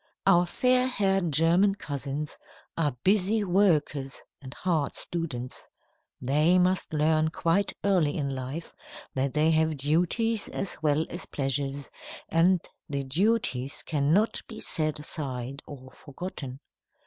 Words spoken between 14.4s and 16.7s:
be set aside or forgotten.